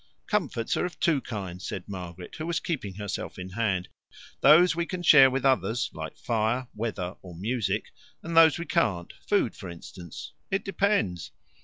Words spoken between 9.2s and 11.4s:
food, for instance. It depends."